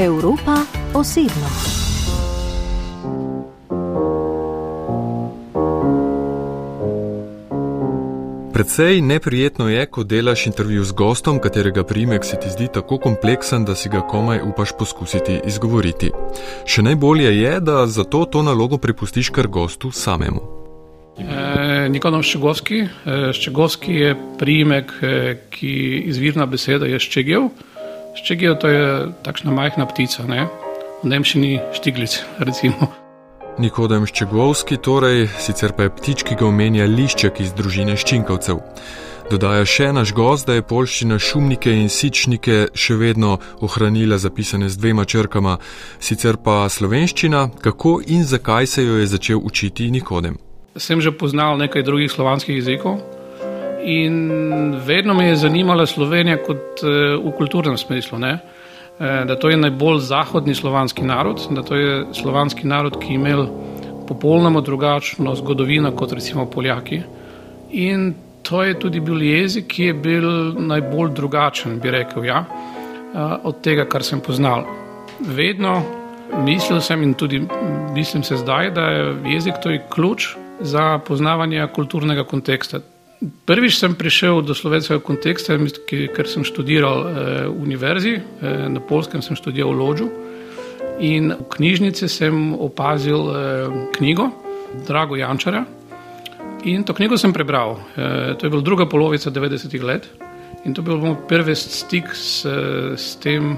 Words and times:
Evropa 0.00 0.56
osebno. 0.94 1.48
Predvsej 8.52 9.00
neprijetno 9.00 9.68
je, 9.68 9.86
ko 9.86 10.04
delaš 10.04 10.46
intervju 10.46 10.84
z 10.84 10.92
gostom, 10.92 11.38
katerega 11.38 11.84
primek 11.84 12.24
se 12.24 12.36
ti 12.40 12.48
zdi 12.50 12.68
tako 12.72 12.98
kompleksen, 12.98 13.64
da 13.64 13.74
si 13.74 13.88
ga 13.88 14.00
komaj 14.00 14.40
upaš 14.48 14.72
poskusiti 14.78 15.40
izgovoriti. 15.44 16.10
Še 16.64 16.82
najbolje 16.82 17.36
je, 17.42 17.60
da 17.60 17.86
zato 17.86 18.24
to 18.24 18.42
nalogo 18.42 18.78
prepustiš 18.78 19.28
kar 19.30 19.46
gostu 19.46 19.90
samemu. 19.90 20.40
E, 21.18 21.88
Nikodom 21.88 22.22
Ščegovski. 22.22 22.80
E, 22.80 23.18
Ščegovski 23.36 24.00
je 24.00 24.16
primek, 24.38 24.92
e, 25.02 25.36
ki 25.50 25.74
izvirna 26.08 26.46
beseda 26.46 26.88
je 26.88 26.98
ščegev. 26.98 27.50
Ščegev 28.20 28.58
to 28.60 28.68
je 28.68 28.88
takšna 29.24 29.52
majhna 29.56 29.86
ptica, 29.88 30.26
ne? 30.28 30.44
v 31.00 31.08
nemščini 31.08 31.54
štiglic. 31.72 32.18
Recimo. 32.44 32.90
Nikodem 33.60 34.04
Ščegovski, 34.04 34.76
torej 34.76 35.24
sicer 35.40 35.72
pa 35.72 35.86
je 35.86 35.92
ptič, 35.96 36.24
ki 36.28 36.36
ga 36.36 36.44
omenja 36.44 36.84
lišček 36.84 37.40
iz 37.40 37.54
družine 37.56 37.96
ščinkovcev. 37.96 38.60
Dodaja 39.30 39.64
še 39.64 39.88
naš 39.96 40.12
gost, 40.12 40.48
da 40.50 40.58
je 40.58 40.64
polščina 40.68 41.16
šumnike 41.16 41.72
in 41.72 41.88
sičnike 41.88 42.74
še 42.76 42.96
vedno 43.00 43.38
ohranila 43.64 44.18
zapisane 44.20 44.68
z 44.68 44.76
dvema 44.76 45.06
črkama, 45.08 45.56
sicer 46.02 46.36
pa 46.44 46.66
slovenščina, 46.68 47.46
kako 47.64 48.00
in 48.04 48.26
zakaj 48.28 48.68
se 48.68 48.84
jo 48.84 49.00
je 49.00 49.08
začel 49.14 49.40
učiti 49.40 49.88
Nikodem. 49.88 50.36
Sem 50.76 51.00
že 51.00 51.14
poznal 51.16 51.56
nekaj 51.56 51.88
drugih 51.88 52.12
slovanskih 52.12 52.60
jezikov 52.60 53.00
in 53.84 54.30
vedno 54.86 55.14
me 55.14 55.26
je 55.26 55.36
zanimala 55.36 55.86
Slovenija 55.86 56.36
kot 56.42 56.82
eh, 56.82 57.16
v 57.24 57.32
kulturnem 57.36 57.76
smislu. 57.76 58.18
Ne? 58.18 58.38
Eh, 59.00 59.24
da 59.24 59.36
to 59.36 59.48
je 59.48 59.56
najbolj 59.56 59.98
zahodni 59.98 60.54
slovanski 60.54 61.02
narod, 61.02 61.46
da 61.50 61.62
to 61.62 61.76
je 61.76 62.04
slovanski 62.12 62.66
narod, 62.66 62.98
ki 63.00 63.12
je 63.12 63.14
imel 63.14 63.46
popolnoma 64.08 64.60
drugačno 64.60 65.34
zgodovino 65.34 65.92
kot 65.96 66.12
recimo 66.12 66.46
Poljaki. 66.46 67.02
In 67.70 68.14
to 68.42 68.62
je 68.62 68.78
tudi 68.78 69.00
bil 69.00 69.22
jezik, 69.22 69.66
ki 69.66 69.84
je 69.84 69.94
bil 69.94 70.28
najbolj 70.58 71.14
drugačen, 71.14 71.78
bi 71.80 71.90
rekel, 71.90 72.24
ja, 72.24 72.44
eh, 72.44 73.36
od 73.42 73.60
tega, 73.62 73.84
kar 73.84 74.02
sem 74.02 74.20
poznal. 74.20 74.64
Vedno 75.20 75.82
mislil 76.44 76.80
sem 76.80 77.02
in 77.02 77.14
tudi 77.14 77.40
mislim 77.94 78.22
se 78.22 78.36
zdaj, 78.36 78.70
da 78.70 78.80
je 78.80 79.16
jezik 79.32 79.54
to 79.62 79.70
je 79.70 79.86
ključ 79.94 80.34
za 80.60 80.98
poznavanje 80.98 81.66
kulturnega 81.74 82.24
konteksta. 82.24 82.80
Prvič 83.20 83.76
sem 83.76 83.92
prišel 83.92 84.40
do 84.40 84.56
slovenskega 84.56 84.96
konteksta, 85.04 85.58
ker 85.84 86.24
sem 86.24 86.40
študiral 86.40 86.98
eh, 87.04 87.12
univerzi, 87.52 88.16
eh, 88.16 88.64
na 88.72 88.80
polskem 88.80 89.20
sem 89.20 89.36
študiral 89.36 89.76
v 89.76 89.76
Lođu 89.76 90.08
in 91.00 91.32
v 91.32 91.44
knjižnici 91.52 92.08
sem 92.08 92.56
opazil 92.56 93.20
eh, 93.28 93.36
knjigo 93.96 94.30
Drago 94.88 95.20
Jančara 95.20 95.64
in 96.64 96.84
to 96.84 96.96
knjigo 96.96 97.20
sem 97.20 97.32
prebral. 97.32 97.76
Eh, 97.96 98.36
to 98.40 98.46
je 98.46 98.50
bila 98.50 98.62
druga 98.62 98.88
polovica 98.88 99.30
90-ih 99.30 99.84
let 99.84 100.08
in 100.64 100.72
to 100.72 100.80
je 100.80 100.84
bil 100.88 100.96
moj 100.96 101.16
prvi 101.28 101.52
stik 101.56 102.16
s, 102.16 102.48
s 102.96 103.16
tem, 103.20 103.56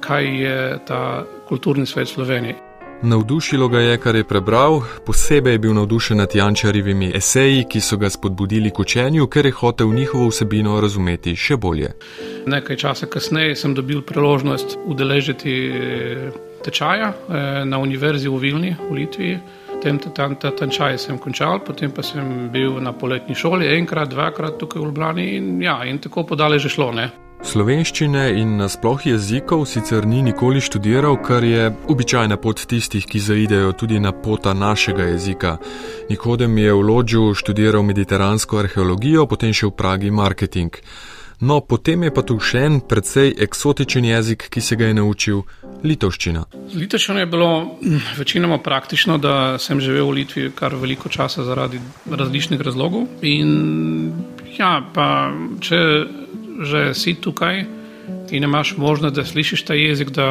kaj 0.00 0.24
je 0.24 0.78
ta 0.84 1.24
kulturni 1.48 1.86
svet 1.86 2.08
Slovenije. 2.08 2.73
Navdušilo 3.04 3.68
ga 3.68 3.80
je, 3.80 3.96
kar 3.98 4.16
je 4.16 4.24
prebral, 4.24 4.80
posebej 5.06 5.52
je 5.52 5.58
bil 5.58 5.74
navdušen 5.74 6.18
nad 6.18 6.34
Jančarjevimi 6.34 7.10
eseji, 7.14 7.64
ki 7.68 7.80
so 7.80 7.96
ga 7.96 8.08
spodbudili 8.10 8.70
k 8.70 8.80
učenju, 8.80 9.26
ker 9.26 9.46
je 9.46 9.52
hotel 9.52 9.92
njihovo 9.92 10.28
vsebino 10.28 10.80
razumeti 10.80 11.34
še 11.36 11.56
bolje. 11.56 11.90
Nekaj 12.46 12.76
časa 12.76 13.06
kasneje 13.06 13.56
sem 13.60 13.74
dobil 13.74 14.00
priložnost 14.02 14.78
udeležiti 14.86 15.52
tečaja 16.64 17.10
eh, 17.12 17.64
na 17.64 17.78
univerzi 17.78 18.28
v 18.28 18.40
Vilni 18.40 18.72
v 18.88 18.96
Litvi. 18.96 19.36
Tem 19.82 19.98
tečaj 19.98 20.96
sem 20.98 21.18
končal, 21.18 21.60
potem 21.60 21.92
pa 21.92 22.02
sem 22.02 22.48
bil 22.52 22.80
na 22.80 22.92
poletni 22.92 23.34
šoli 23.34 23.68
enkrat, 23.76 24.08
dvakrat 24.08 24.56
tukaj 24.58 24.80
v 24.80 24.88
Ljubljani 24.88 25.28
in, 25.36 25.62
ja, 25.62 25.82
in 25.84 25.98
tako 25.98 26.24
podale 26.24 26.58
že 26.58 26.72
šlo. 26.72 26.92
Ne? 26.92 27.10
Slovenščine 27.44 28.22
in 28.40 28.54
nasploh 28.56 29.02
jezikov 29.04 29.66
sicer 29.68 30.06
ni 30.08 30.22
nikoli 30.24 30.62
študiral, 30.64 31.18
kar 31.20 31.44
je 31.44 31.68
običajna 31.92 32.38
pot 32.40 32.62
tistih, 32.64 33.04
ki 33.04 33.20
zaidejo 33.20 33.74
tudi 33.76 34.00
na 34.00 34.14
pota 34.16 34.54
našega 34.56 35.10
jezika. 35.10 35.58
Nikodem 36.08 36.56
je 36.58 36.72
v 36.72 36.80
Lodžu 36.88 37.34
študiral 37.36 37.84
mediteransko 37.84 38.62
arheologijo, 38.64 39.26
potem 39.28 39.52
še 39.52 39.68
v 39.68 39.76
Pragi 39.76 40.10
marketing. 40.10 40.80
No, 41.44 41.60
potem 41.60 42.08
je 42.08 42.14
pa 42.16 42.24
tu 42.24 42.38
še 42.40 42.64
en 42.64 42.80
precej 42.80 43.34
eksotičen 43.44 44.08
jezik, 44.08 44.48
ki 44.48 44.64
se 44.64 44.80
ga 44.80 44.88
je 44.88 44.96
naučil- 44.96 45.44
litovščina. 45.88 46.46
Litovščina 46.72 47.20
je 47.20 47.28
bilo 47.28 47.76
hm, 47.82 48.02
večinoma 48.16 48.58
praktično, 48.64 49.18
da 49.20 49.58
sem 49.58 49.80
živel 49.84 50.08
v 50.08 50.16
Litvi 50.22 50.50
kar 50.56 50.72
veliko 50.80 51.12
časa 51.12 51.44
zaradi 51.44 51.80
različnih 52.08 52.60
razlogov. 52.60 53.04
In 53.20 54.14
ja, 54.56 54.80
pa 54.94 55.28
če 55.60 56.23
že 56.62 56.94
si 56.94 57.14
tukaj 57.14 57.64
in 58.30 58.44
imaš 58.44 58.76
možnost, 58.76 59.14
da 59.14 59.24
slišiš 59.24 59.62
ta 59.62 59.74
jezik, 59.74 60.10
da 60.10 60.26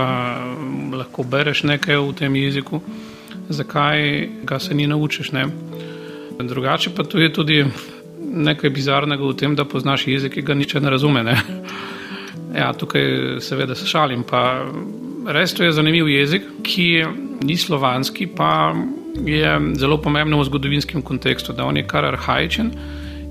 lahko 0.93 1.23
bereš 1.23 1.63
nekaj 1.63 1.97
v 1.97 2.13
tem 2.13 2.35
jeziku, 2.35 2.81
zakaj 3.49 4.29
ga 4.43 4.59
se 4.59 4.73
ni 4.73 4.87
naučiš. 4.87 5.31
Ne? 5.31 5.47
Drugače 6.39 6.89
pa 6.95 7.03
tu 7.03 7.19
je 7.19 7.33
tudi 7.33 7.65
nekaj 8.33 8.69
bizarnega 8.69 9.23
v 9.23 9.35
tem, 9.37 9.55
da 9.55 9.65
poznaš 9.65 10.07
jezik, 10.07 10.33
ki 10.33 10.41
ga 10.41 10.53
niče 10.53 10.79
ne 10.79 10.89
razume. 10.89 11.23
Ne? 11.23 11.37
Ja, 12.53 12.73
tukaj 12.73 13.39
seveda 13.41 13.75
se 13.75 13.87
šalim. 13.89 14.23
Pa 14.29 14.61
res 15.25 15.53
to 15.53 15.63
je 15.63 15.71
zanimiv 15.71 16.09
jezik, 16.09 16.43
ki 16.63 17.05
ni 17.43 17.57
slovanski, 17.57 18.27
pa 18.27 18.73
je 19.25 19.59
zelo 19.77 19.97
pomemben 20.01 20.39
v 20.39 20.45
zgodovinskem 20.45 21.01
kontekstu, 21.01 21.53
da 21.53 21.65
on 21.65 21.77
je 21.77 21.87
kar 21.87 22.05
arhajičen. 22.05 22.71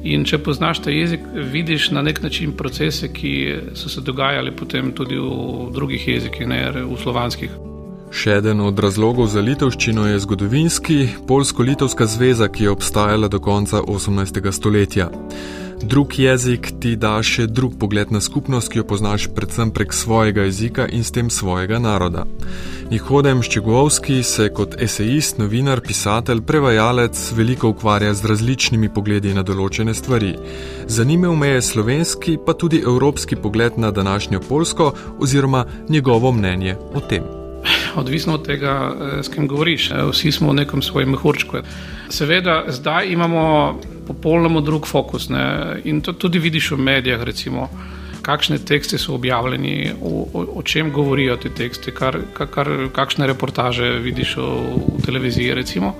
In 0.02 0.24
če 0.26 0.38
poznaš 0.42 0.80
ta 0.82 0.90
jezik, 0.90 1.20
vidiš 1.52 1.90
na 1.94 2.02
nek 2.02 2.22
način 2.22 2.56
procese, 2.58 3.12
ki 3.12 3.34
so 3.78 3.88
se 3.88 4.00
dogajali 4.00 4.50
potem 4.56 4.92
tudi 4.92 5.18
v 5.18 5.70
drugih 5.74 6.08
jezikih, 6.08 6.46
ne 6.46 6.64
v 6.72 6.96
slovanskih. 6.98 7.71
Še 8.12 8.34
eden 8.42 8.60
od 8.60 8.76
razlogov 8.76 9.30
za 9.32 9.40
litovščino 9.40 10.04
je 10.10 10.18
zgodovinski, 10.20 10.96
Polsko-Litovska 11.24 12.04
zveza, 12.04 12.50
ki 12.52 12.68
je 12.68 12.74
obstajala 12.74 13.32
do 13.32 13.40
konca 13.40 13.80
18. 13.80 14.52
stoletja. 14.52 15.08
Drug 15.82 16.18
jezik 16.18 16.68
ti 16.78 16.92
da 17.00 17.16
še 17.24 17.48
drug 17.48 17.78
pogled 17.80 18.12
na 18.12 18.20
skupnost, 18.20 18.68
ki 18.68 18.82
jo 18.82 18.84
poznaš 18.86 19.30
predvsem 19.32 19.72
prek 19.72 19.96
svojega 19.96 20.44
jezika 20.44 20.86
in 20.92 21.08
s 21.08 21.10
tem 21.10 21.32
svojega 21.32 21.80
naroda. 21.80 22.26
Nikodem 22.92 23.40
Ščegovski 23.42 24.20
se 24.22 24.52
kot 24.52 24.76
esejist, 24.76 25.40
novinar, 25.40 25.80
pisatelj, 25.80 26.44
prevajalec 26.44 27.16
veliko 27.32 27.72
ukvarja 27.72 28.12
z 28.14 28.28
različnimi 28.28 28.92
pogledi 28.92 29.32
na 29.32 29.42
določene 29.42 29.96
stvari. 29.96 30.36
Zanimel 30.84 31.32
me 31.32 31.56
je 31.56 31.68
slovenski, 31.72 32.36
pa 32.36 32.52
tudi 32.52 32.84
evropski 32.84 33.40
pogled 33.40 33.80
na 33.80 33.90
današnjo 33.90 34.44
Polsko 34.48 34.92
oziroma 35.18 35.64
njegovo 35.88 36.30
mnenje 36.36 36.76
o 36.92 37.00
tem. 37.00 37.41
Odvisno 37.96 38.34
od 38.34 38.46
tega, 38.46 38.94
s 39.22 39.28
kim 39.28 39.46
govoriš. 39.48 39.90
Vsi 40.10 40.32
smo 40.32 40.52
v 40.52 40.62
nekem 40.62 40.82
svojem 40.82 41.10
mehurčku. 41.10 41.60
Seveda, 42.08 42.64
zdaj 42.68 43.12
imamo 43.12 43.80
popolnoma 44.06 44.60
drug 44.60 44.86
fokus. 44.86 45.28
Ne? 45.28 45.76
In 45.84 46.00
to 46.00 46.12
tudi 46.12 46.38
vidiš 46.38 46.70
v 46.70 46.78
medijih, 46.78 47.22
recimo, 47.22 47.68
kakšne 48.22 48.58
tekste 48.58 48.98
so 48.98 49.14
objavljeni, 49.14 49.92
o, 50.02 50.26
o, 50.32 50.44
o 50.58 50.62
čem 50.62 50.92
govorijo 50.92 51.36
ti 51.36 51.50
teksti, 51.50 51.92
kar, 51.92 52.18
kar, 52.34 52.70
kakšne 52.94 53.26
reportaže 53.26 53.98
vidiš 53.98 54.36
v, 54.36 54.48
v 54.98 55.02
televiziji. 55.06 55.54
Recimo. 55.54 55.94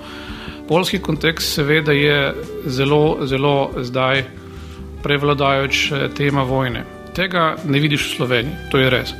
Polski 0.67 0.99
kontekst, 0.99 1.53
seveda, 1.53 1.91
je 1.91 2.33
zelo, 2.65 3.17
zelo 3.27 3.71
zdaj 3.77 4.23
prevlaдаjoč 5.03 5.91
eh, 5.91 6.09
tema 6.15 6.43
vojne. 6.43 6.85
Tega 7.13 7.55
ne 7.65 7.79
vidiš 7.79 8.07
v 8.07 8.15
Sloveniji, 8.15 8.55
to 8.71 8.79
je 8.79 8.89
res. 8.89 9.13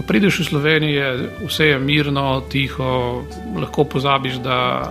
Ko 0.00 0.06
prideš 0.08 0.38
v 0.40 0.44
Slovenijo, 0.48 1.08
vse 1.44 1.66
je 1.66 1.78
mirno, 1.78 2.40
tiho, 2.48 3.20
lahko 3.52 3.84
pozabiš, 3.84 4.38
da 4.40 4.88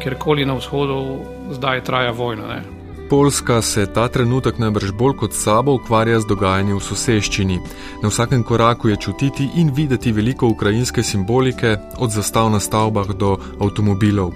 kjerkoli 0.00 0.46
na 0.48 0.54
vzhodu 0.56 1.18
zdaj 1.52 1.84
traja 1.84 2.14
vojna. 2.16 2.46
Ne? 2.48 2.62
Poljska 3.10 3.62
se 3.62 3.84
ta 3.92 4.06
trenutek 4.08 4.56
najbrž 4.58 4.94
bolj 4.96 5.16
kot 5.20 5.36
sabo 5.36 5.74
ukvarja 5.76 6.20
z 6.24 6.30
dogajanjem 6.32 6.80
v 6.80 6.86
soseščini. 6.86 7.58
Na 8.02 8.08
vsakem 8.08 8.40
koraku 8.42 8.88
je 8.88 8.96
čutiti 8.96 9.50
in 9.60 9.68
videti 9.74 10.12
veliko 10.16 10.48
ukrajinske 10.48 11.02
simbolike, 11.02 11.76
od 11.98 12.10
zastav 12.10 12.48
na 12.48 12.60
stavbah 12.60 13.12
do 13.12 13.36
avtomobilov. 13.60 14.32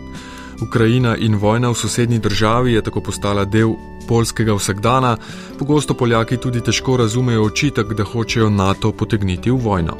Ukrajina 0.63 1.17
in 1.17 1.35
vojna 1.35 1.71
v 1.71 1.75
sosednji 1.75 2.19
državi 2.19 2.73
je 2.73 2.83
tako 2.83 3.01
postala 3.01 3.45
del 3.45 3.75
polskega 4.09 4.55
vsakdana, 4.55 5.17
pogosto 5.59 5.95
Poljaki 5.95 6.37
tudi 6.37 6.61
težko 6.61 6.97
razumejo 6.97 7.45
očitek, 7.45 7.95
da 7.95 8.05
hočejo 8.05 8.51
NATO 8.51 8.93
potegniti 8.93 9.51
v 9.51 9.57
vojno 9.57 9.97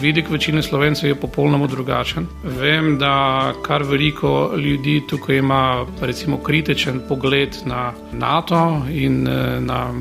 vidik 0.00 0.30
večine 0.30 0.62
slovencev 0.62 1.08
je 1.08 1.14
popolnoma 1.14 1.66
drugačen. 1.66 2.26
Vem, 2.44 2.98
da 2.98 3.52
kar 3.62 3.82
veliko 3.82 4.52
ljudi 4.56 5.02
tukaj 5.08 5.36
ima 5.36 5.86
recimo 6.00 6.36
kritičen 6.36 7.00
pogled 7.08 7.56
na 7.64 7.92
NATO 8.12 8.82
in 8.90 9.28
eh, 9.28 9.60
na 9.60 9.94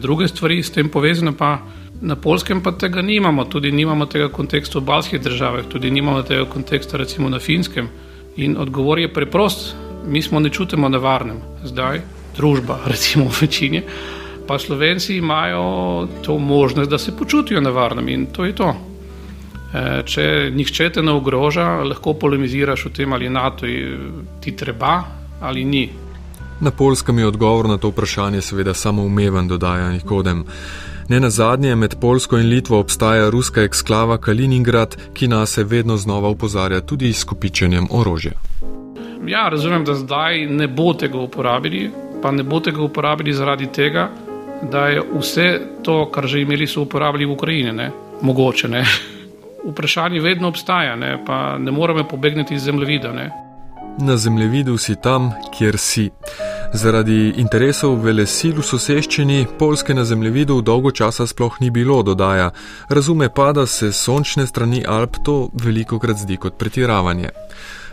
druge 0.00 0.28
stvari 0.28 0.62
s 0.62 0.70
tem 0.70 0.88
povezane, 0.88 1.36
pa 1.36 1.58
Na 2.02 2.16
polskem 2.16 2.60
pa 2.62 2.72
tega 2.72 3.02
nimamo, 3.02 3.44
tudi 3.44 3.70
nimamo 3.70 4.06
tega 4.10 4.26
konteksta 4.28 4.80
v 4.80 4.82
balskih 4.82 5.20
državah, 5.22 5.68
tudi 5.70 5.90
nimamo 5.90 6.22
tega 6.26 6.48
konteksta 6.50 6.98
recimo 6.98 7.28
na 7.30 7.38
finskem. 7.38 7.88
In 8.36 8.56
odgovor 8.56 8.98
je 8.98 9.12
preprost, 9.12 9.74
mi 10.06 10.22
smo 10.22 10.40
ne 10.40 10.50
čutimo 10.50 10.88
nevarnem, 10.88 11.36
zdaj 11.64 12.00
družba, 12.36 12.78
recimo 12.92 13.28
v 13.28 13.40
večini, 13.40 13.82
pa 14.46 14.58
slovenci 14.58 15.16
imajo 15.16 16.08
to 16.22 16.38
možnost, 16.38 16.90
da 16.90 16.98
se 16.98 17.16
počutijo 17.16 17.60
nevarnem 17.60 18.08
in 18.08 18.26
to 18.26 18.44
je 18.44 18.54
to. 18.54 18.74
E, 19.74 20.02
če 20.04 20.50
nihče 20.54 20.90
te 20.92 21.02
ne 21.02 21.12
ogroža, 21.12 21.82
lahko 21.84 22.14
polemiziraš 22.14 22.86
o 22.86 22.90
tem, 22.90 23.12
ali 23.12 23.30
NATO 23.30 23.66
ti 24.40 24.56
treba 24.56 25.02
ali 25.40 25.64
ni. 25.64 25.88
Na 26.60 26.70
polskem 26.70 27.18
je 27.18 27.26
odgovor 27.26 27.68
na 27.68 27.78
to 27.78 27.88
vprašanje 27.90 28.40
seveda 28.40 28.74
samo 28.74 29.02
umeven, 29.02 29.48
dodaja 29.48 29.88
Nikodem. 29.90 30.44
Ne 31.12 31.20
na 31.20 31.30
zadnje, 31.30 31.74
med 31.76 31.94
Polsko 32.00 32.38
in 32.38 32.46
Litvo 32.48 32.78
obstaja 32.80 33.30
ruska 33.30 33.60
eksklava 33.62 34.16
Kaliningrad, 34.18 34.96
ki 35.14 35.26
nas 35.28 35.58
vedno 35.58 35.96
znova 35.96 36.28
upozarja 36.28 36.80
tudi 36.80 37.12
s 37.12 37.24
kopičenjem 37.24 37.86
orožja. 37.90 38.32
Ja, 39.26 39.48
razumem, 39.48 39.84
da 39.84 39.94
zdaj 39.94 40.46
ne 40.46 40.68
bo 40.68 40.94
tega 40.94 41.18
uporabili, 41.18 41.90
pa 42.22 42.30
ne 42.30 42.42
bo 42.42 42.60
tega 42.60 42.80
uporabili 42.82 43.32
zaradi 43.32 43.66
tega, 43.66 44.08
da 44.70 44.86
je 44.88 45.02
vse 45.18 45.60
to, 45.82 46.06
kar 46.14 46.26
že 46.26 46.40
imeli, 46.40 46.66
so 46.66 46.86
uporabili 46.86 47.28
v 47.28 47.36
Ukrajini. 47.36 47.72
Ne? 47.72 47.90
Mogoče 48.22 48.68
ne. 48.68 48.84
Vprašanje 49.70 50.20
vedno 50.20 50.48
obstaja, 50.48 50.96
ne? 50.96 51.18
pa 51.26 51.58
ne 51.58 51.70
moremo 51.70 52.08
pobegniti 52.08 52.54
iz 52.54 52.62
zemljevida. 52.62 53.12
Ne? 53.12 53.30
Na 53.98 54.16
zemljevidu 54.16 54.78
si 54.78 54.96
tam, 55.02 55.32
kjer 55.58 55.78
si. 55.78 56.10
Zaradi 56.72 57.34
interesov 57.36 57.98
velesil 58.00 58.54
v 58.56 58.62
soseščini 58.64 59.42
Polske 59.60 59.92
na 59.92 60.06
zemljevidu 60.08 60.62
dolgo 60.64 60.88
časa 60.90 61.26
sploh 61.28 61.58
ni 61.60 61.68
bilo, 61.70 61.98
dodaja. 62.02 62.46
Razume 62.88 63.28
pa, 63.28 63.50
da 63.52 63.66
se 63.66 63.90
sončne 63.92 64.46
strani 64.46 64.80
Alp 64.88 65.18
to 65.24 65.50
veliko 65.52 65.98
krat 66.00 66.22
zdi 66.24 66.38
kot 66.40 66.56
pretiravanje. 66.56 67.28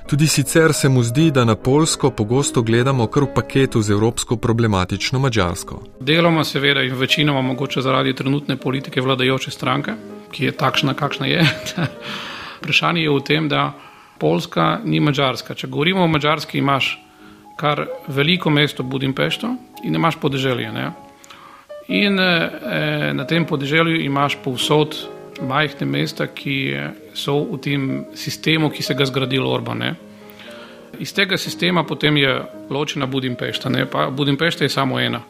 Tudi 0.07 0.27
sicer 0.27 0.73
se 0.73 0.89
mu 0.89 1.03
zdi, 1.03 1.27
da 1.31 1.43
na 1.45 1.55
Polsko 1.55 2.09
pogosto 2.11 2.61
gledamo 2.61 3.07
kar 3.07 3.27
v 3.27 3.33
paketu 3.35 3.81
z 3.81 3.91
evropsko 3.91 4.37
problematično 4.39 5.19
Mačarsko. 5.19 5.81
Deloma 5.99 6.43
seveda 6.47 6.81
in 6.81 6.95
večinoma 6.95 7.41
mogoče 7.41 7.81
zaradi 7.81 8.15
trenutne 8.15 8.57
politike 8.57 9.01
vladajoče 9.01 9.51
stranke, 9.51 9.97
ki 10.31 10.45
je 10.45 10.55
takšna, 10.55 10.93
kakšna 10.93 11.27
je. 11.27 11.43
Vprašanje 12.61 13.03
je 13.03 13.11
v 13.11 13.19
tem, 13.27 13.51
da 13.51 13.73
Poljska 14.19 14.79
ni 14.85 15.03
Mačarska. 15.03 15.53
Če 15.53 15.67
govorimo 15.67 16.03
o 16.03 16.07
Mačarski, 16.07 16.63
imaš 16.63 16.95
kar 17.59 17.83
veliko 18.07 18.49
mesto 18.49 18.83
Budimpešto 18.83 19.51
in 19.83 19.95
imaš 19.95 20.15
podeželje. 20.19 20.71
Ne? 20.71 20.91
In 21.87 22.19
e, 22.19 23.13
na 23.13 23.25
tem 23.27 23.45
podeželju 23.45 23.99
imaš 24.05 24.37
povsod 24.43 24.95
majhne 25.41 25.87
mesta, 25.87 26.27
ki 26.27 26.55
so 27.15 27.39
v 27.51 27.59
tem 27.63 27.89
sistemu, 28.15 28.69
ki 28.69 28.83
se 28.83 28.95
ga 28.95 29.07
zgradil 29.07 29.47
Orban. 29.47 29.79
Ne? 29.79 29.95
Iz 30.99 31.13
tega 31.15 31.37
sistema 31.37 31.83
potem 31.83 32.17
je 32.17 32.31
ločena 32.69 33.07
Budimpešta, 33.07 33.69
ne? 33.69 33.85
pa 33.85 34.09
Budimpešta 34.09 34.63
je 34.63 34.69
samo 34.69 34.99
ena. 34.99 35.21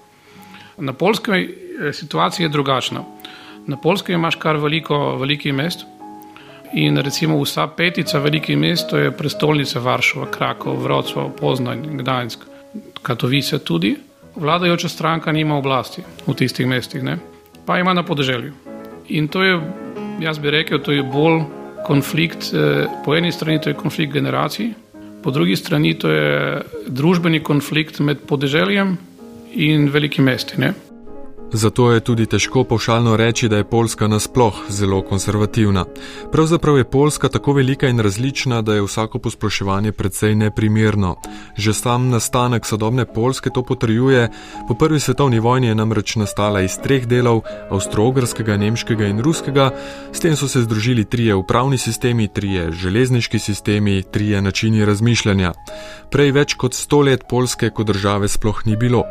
Na 0.77 0.93
polskem 0.93 1.35
eh, 1.35 1.93
situacija 1.93 2.45
je 2.45 2.53
drugačna. 2.53 3.03
Na 3.67 3.77
polskem 3.77 4.15
imaš 4.15 4.35
kar 4.35 4.57
veliko 4.57 5.17
velikih 5.19 5.53
mest, 5.53 5.85
In 6.73 7.01
recimo 7.01 7.39
vsa 7.41 7.67
petica 7.67 8.19
velikih 8.19 8.57
mest, 8.57 8.93
je 8.93 9.11
prestolnica 9.11 9.79
Varšava, 9.79 10.27
Krakov, 10.31 10.83
Vroclav, 10.83 11.31
Poznań, 11.39 11.81
Gdańsk, 11.97 12.45
Katovice 13.01 13.59
tudi. 13.59 13.95
Vladajoča 14.35 14.89
stranka 14.89 15.31
nima 15.31 15.57
oblasti 15.57 16.03
v 16.27 16.33
tistih 16.33 16.67
mestih, 16.67 17.03
ne? 17.03 17.17
pa 17.65 17.79
ima 17.79 17.93
na 17.93 18.03
podeželju. 18.03 18.53
In 19.09 19.27
to 19.27 19.43
je, 19.43 19.59
jaz 20.21 20.39
bi 20.39 20.49
rekel, 20.49 20.79
to 20.79 20.91
je 20.91 21.03
bolj 21.03 21.43
konflikt, 21.85 22.53
eh, 22.53 22.85
po 23.05 23.15
eni 23.15 23.31
strani 23.31 23.61
to 23.61 23.69
je 23.69 23.75
konflikt 23.75 24.13
generacij, 24.13 24.73
po 25.23 25.31
drugi 25.31 25.55
strani 25.55 25.93
to 25.93 26.09
je 26.09 26.61
družbeni 26.87 27.43
konflikt 27.43 27.99
med 27.99 28.25
podeželjem 28.27 28.97
in 29.53 29.89
velikimi 29.89 30.31
mesti. 30.31 30.55
Zato 31.53 31.91
je 31.91 31.99
tudi 31.99 32.25
težko 32.25 32.63
pošalno 32.63 33.15
reči, 33.17 33.47
da 33.49 33.57
je 33.57 33.63
Poljska 33.63 34.07
nasploh 34.07 34.53
zelo 34.69 35.01
konservativna. 35.01 35.85
Pravzaprav 36.31 36.77
je 36.77 36.83
Poljska 36.83 37.29
tako 37.29 37.53
velika 37.53 37.87
in 37.87 37.99
različna, 37.99 38.61
da 38.61 38.73
je 38.73 38.81
vsako 38.81 39.19
posploševanje 39.19 39.91
precej 39.91 40.35
neprimerno. 40.35 41.15
Že 41.57 41.73
sam 41.73 42.09
nastanek 42.09 42.65
sodobne 42.65 43.05
Poljske 43.05 43.49
to 43.49 43.63
potrjuje. 43.63 44.29
Po 44.67 44.73
prvi 44.73 44.99
svetovni 44.99 45.39
vojni 45.39 45.67
je 45.67 45.75
namreč 45.75 46.15
nastala 46.15 46.61
iz 46.61 46.77
treh 46.83 47.07
delov: 47.07 47.41
avstro-ogrskega, 47.71 48.57
nemškega 48.57 49.07
in 49.07 49.19
ruskega. 49.19 49.71
S 50.13 50.19
tem 50.19 50.35
so 50.35 50.47
se 50.47 50.61
združili 50.61 51.05
trije 51.05 51.35
upravni 51.35 51.77
sistemi, 51.77 52.27
trije 52.27 52.71
železniški 52.71 53.39
sistemi, 53.39 54.03
trije 54.11 54.41
načini 54.41 54.85
razmišljanja. 54.85 55.53
Prej 56.11 56.31
več 56.31 56.53
kot 56.53 56.73
sto 56.73 57.01
let 57.01 57.25
Poljske 57.29 57.69
kot 57.69 57.87
države 57.87 58.27
sploh 58.27 58.61
ni 58.65 58.75
bilo. 58.75 59.03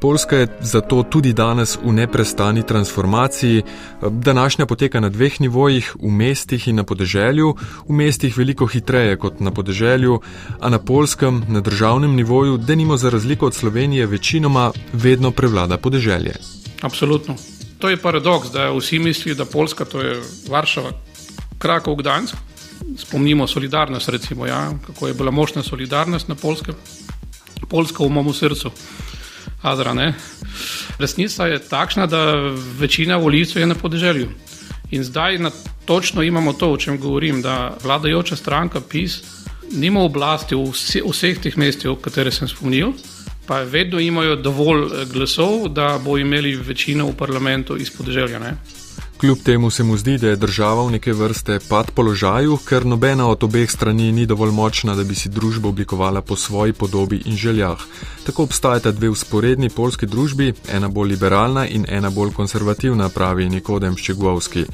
Poljska 0.00 0.36
je 0.36 0.48
zato 0.60 1.02
tudi 1.02 1.32
danes 1.32 1.71
v 1.84 1.92
neprestani 1.92 2.62
transformaciji. 2.62 3.62
Današnja 4.10 4.66
poteka 4.66 5.00
na 5.00 5.08
dveh 5.08 5.40
nivojih, 5.40 5.96
v 6.02 6.10
mestih 6.10 6.68
in 6.68 6.76
na 6.76 6.84
podeželju, 6.84 7.54
v 7.88 7.92
mestih 7.92 8.38
veliko 8.38 8.66
hitreje 8.66 9.16
kot 9.16 9.40
na 9.40 9.50
podeželju, 9.50 10.20
a 10.60 10.68
na 10.68 10.78
polskem, 10.78 11.44
na 11.48 11.60
državnem 11.60 12.16
nivoju, 12.16 12.56
denimo 12.56 12.96
za 12.96 13.10
razliko 13.10 13.46
od 13.46 13.54
Slovenije, 13.54 14.06
večinoma 14.06 14.72
vedno 14.92 15.30
prevlada 15.30 15.76
podeželje. 15.76 16.34
Absolutno. 16.82 17.36
To 17.78 17.90
je 17.90 17.96
paradoks, 17.96 18.50
da 18.50 18.70
vsi 18.70 18.98
mislijo, 18.98 19.34
da 19.34 19.44
Poljska 19.44 19.84
to 19.84 20.00
je 20.00 20.20
Varšava, 20.48 20.90
Krakov, 21.58 21.96
Gdansk. 21.96 22.36
Spomnimo 22.98 23.46
solidarnost, 23.46 24.08
recimo, 24.08 24.46
ja, 24.46 24.70
kako 24.86 25.08
je 25.08 25.14
bila 25.14 25.30
močna 25.30 25.62
solidarnost 25.62 26.28
na 26.28 26.34
Polskem. 26.34 26.74
Poljska 27.68 28.04
v 28.04 28.08
mojem 28.08 28.32
srcu. 28.32 28.70
Adra. 29.62 29.94
Ne? 29.94 30.14
Resnica 30.98 31.46
je 31.46 31.58
takšna, 31.58 32.06
da 32.06 32.34
večina 32.78 33.16
volivcev 33.16 33.62
je 33.62 33.66
na 33.66 33.74
podeželju. 33.74 34.28
In 34.90 35.04
zdaj 35.04 35.38
na 35.38 35.50
točno 35.84 36.22
imamo 36.22 36.52
to, 36.52 36.72
o 36.72 36.76
čem 36.76 36.98
govorim, 36.98 37.42
da 37.42 37.76
vladajoča 37.82 38.36
stranka 38.36 38.80
PIS 38.80 39.22
nima 39.72 40.02
oblasti 40.02 40.54
v 40.54 40.70
vseh 41.10 41.38
teh 41.40 41.56
mestih, 41.56 41.90
o 41.90 41.96
katerih 41.96 42.34
sem 42.34 42.48
spomnil, 42.48 42.92
pa 43.46 43.62
vedno 43.62 44.00
imajo 44.00 44.36
dovolj 44.36 45.06
glasov, 45.12 45.68
da 45.68 45.98
bo 46.04 46.18
imeli 46.18 46.56
večino 46.56 47.06
v 47.06 47.16
parlamentu 47.16 47.76
iz 47.76 47.90
podeželja. 47.90 48.38
Ne? 48.38 48.56
Kljub 49.22 49.38
temu 49.44 49.70
se 49.70 49.82
mu 49.82 49.96
zdi, 49.96 50.18
da 50.18 50.28
je 50.28 50.36
država 50.36 50.82
v 50.86 50.90
neke 50.90 51.12
vrste 51.12 51.60
pad 51.68 51.90
položaju, 51.94 52.56
ker 52.66 52.86
nobena 52.86 53.28
od 53.30 53.44
obeh 53.44 53.70
strani 53.70 54.08
ni 54.12 54.26
dovolj 54.26 54.50
močna, 54.50 54.96
da 54.98 55.04
bi 55.04 55.14
si 55.14 55.28
družbo 55.28 55.68
oblikovala 55.68 56.20
po 56.20 56.36
svoji 56.36 56.72
podobi 56.72 57.20
in 57.24 57.36
željah. 57.36 57.78
Tako 58.26 58.42
obstajata 58.42 58.90
dve 58.90 59.08
usporedni 59.08 59.70
polski 59.70 60.06
družbi, 60.06 60.52
ena 60.72 60.88
bolj 60.88 61.08
liberalna 61.08 61.66
in 61.68 61.86
ena 61.88 62.10
bolj 62.10 62.32
konservativna, 62.32 63.08
pravi 63.08 63.48
Nikodem 63.48 63.96
Ščegovski. 63.96 64.64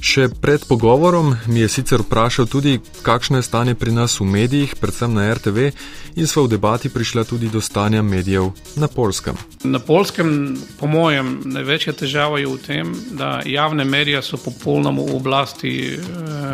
Še 0.00 0.30
pred 0.32 0.62
pogovorom 0.64 1.34
mi 1.46 1.60
je 1.60 1.68
sicer 1.68 2.00
vprašal 2.00 2.46
tudi, 2.48 2.78
kakšno 3.04 3.36
je 3.36 3.44
stanje 3.44 3.74
pri 3.74 3.92
nas 3.92 4.16
v 4.20 4.24
medijih, 4.24 4.72
predvsem 4.80 5.12
na 5.12 5.26
RTV, 5.34 5.70
in 6.16 6.26
sva 6.26 6.46
v 6.46 6.52
debati 6.56 6.88
prišla 6.88 7.24
tudi 7.28 7.50
do 7.52 7.60
stanja 7.60 8.02
medijev 8.02 8.48
na 8.80 8.88
polskem. 8.88 9.36
Na 9.64 9.78
polskem, 9.78 10.56
po 10.80 10.88
mojem, 10.88 11.42
največja 11.44 11.92
težava 11.92 12.40
je 12.40 12.48
v 12.48 12.56
tem, 12.64 12.94
da 13.12 13.42
javne 13.44 13.84
medije 13.84 14.22
so 14.24 14.40
popolnoma 14.40 15.04
v 15.04 15.16
oblasti 15.20 15.74
eh, 15.92 16.00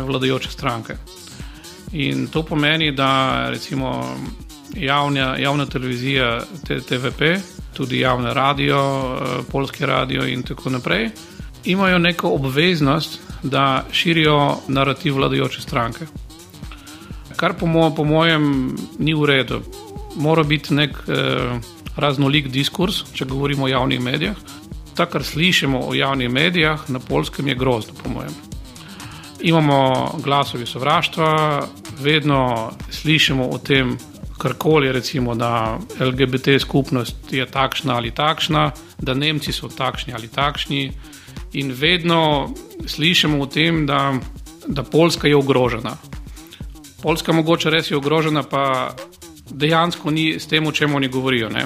vladajoče 0.03 0.51
stranke. 0.51 0.97
In 1.95 2.27
to 2.27 2.43
pomeni, 2.43 2.91
da 2.91 3.47
recimo 3.49 4.03
javna, 4.75 5.37
javna 5.39 5.65
televizija, 5.65 6.43
TVP, 6.67 7.39
tudi 7.73 8.03
javne 8.03 8.33
radio, 8.33 8.77
eh, 9.15 9.41
polski 9.51 9.85
radio 9.85 10.27
in 10.27 10.43
tako 10.43 10.69
naprej, 10.69 11.09
imajo 11.67 11.99
neko 11.99 12.29
obveznost 12.29 13.19
da 13.43 13.83
širijo 13.91 14.57
narativ 14.67 15.15
vladajoče 15.15 15.61
stranke. 15.61 16.05
Kar 17.35 17.53
po, 17.53 17.67
mo 17.67 17.95
po 17.95 18.03
mojem 18.03 18.75
ni 18.99 19.13
v 19.13 19.25
redu. 19.25 19.61
Mora 20.15 20.43
biti 20.43 20.73
nek 20.73 20.91
eh, 21.07 21.59
raznolik 21.95 22.47
diskurs, 22.47 23.03
če 23.13 23.25
govorimo 23.25 23.65
o 23.65 23.67
javnih 23.67 24.01
medijih. 24.01 24.37
To, 24.95 25.05
kar 25.05 25.23
slišimo 25.23 25.79
o 25.79 25.93
javnih 25.93 26.29
medijih 26.29 26.87
na 26.87 26.99
polskem, 26.99 27.47
je 27.47 27.55
grozno, 27.55 27.93
po 28.03 28.09
mojem. 28.09 28.33
Imamo 29.41 30.09
glasovi 30.23 30.65
sovraštva, 30.65 31.67
vedno 31.99 32.71
slišimo 32.89 33.49
o 33.49 33.57
tem, 33.57 33.97
karkoli, 34.37 34.91
recimo, 34.91 35.35
da 35.35 35.77
LGBT 35.99 36.57
skupnost 36.61 37.33
je 37.33 37.45
takšna 37.45 37.95
ali 37.95 38.11
takšna, 38.11 38.71
da 38.97 39.13
Nemci 39.13 39.51
so 39.51 39.69
takšni 39.69 40.13
ali 40.13 40.27
takšni 40.27 40.91
in 41.57 41.71
vedno 41.73 42.53
slišimo 42.85 43.41
o 43.41 43.45
tem, 43.45 43.85
da, 43.85 44.13
da 44.67 44.83
Poljska 44.83 45.27
je 45.27 45.35
ogrožena. 45.35 45.97
Poljska 47.01 47.33
mogoče 47.33 47.69
res 47.69 47.91
je 47.91 47.97
ogrožena, 47.97 48.43
pa 48.43 48.93
dejansko 49.49 50.11
ni 50.11 50.39
s 50.39 50.47
tem, 50.47 50.67
o 50.67 50.71
čem 50.71 50.95
oni 50.95 51.07
govorijo. 51.07 51.49
Ne? 51.49 51.65